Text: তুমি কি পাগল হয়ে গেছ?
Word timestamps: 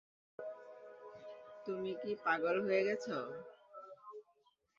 তুমি 1.65 1.91
কি 2.01 2.11
পাগল 2.23 2.55
হয়ে 2.65 2.81
গেছ? 2.87 3.05